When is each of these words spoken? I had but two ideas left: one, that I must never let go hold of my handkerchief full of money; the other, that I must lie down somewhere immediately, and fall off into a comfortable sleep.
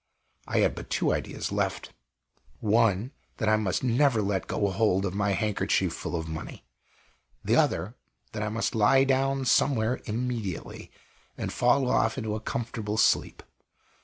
I 0.47 0.61
had 0.61 0.73
but 0.73 0.89
two 0.89 1.13
ideas 1.13 1.51
left: 1.51 1.93
one, 2.59 3.11
that 3.37 3.47
I 3.47 3.55
must 3.55 3.83
never 3.83 4.19
let 4.23 4.47
go 4.47 4.71
hold 4.71 5.05
of 5.05 5.13
my 5.13 5.33
handkerchief 5.33 5.93
full 5.93 6.15
of 6.15 6.27
money; 6.27 6.65
the 7.45 7.55
other, 7.55 7.93
that 8.31 8.41
I 8.41 8.49
must 8.49 8.73
lie 8.73 9.03
down 9.03 9.45
somewhere 9.45 10.01
immediately, 10.05 10.89
and 11.37 11.53
fall 11.53 11.87
off 11.87 12.17
into 12.17 12.33
a 12.33 12.39
comfortable 12.39 12.97
sleep. 12.97 13.43